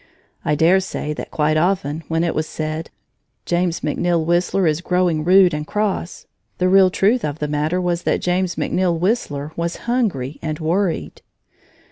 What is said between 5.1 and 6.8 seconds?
rude and cross," the